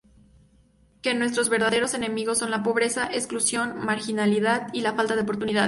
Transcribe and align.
Que 1.03 1.13
nuestros 1.13 1.49
verdaderos 1.49 1.93
enemigos 1.93 2.39
son 2.39 2.49
la 2.49 2.63
pobreza, 2.63 3.05
exclusión, 3.13 3.77
marginalidad 3.85 4.73
y 4.73 4.81
la 4.81 4.95
falta 4.95 5.15
de 5.15 5.21
oportunidades. 5.21 5.59